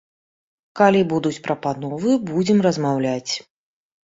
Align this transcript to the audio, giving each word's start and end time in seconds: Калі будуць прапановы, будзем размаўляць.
Калі 0.79 1.01
будуць 1.11 1.39
прапановы, 1.47 2.17
будзем 2.31 2.65
размаўляць. 2.69 3.31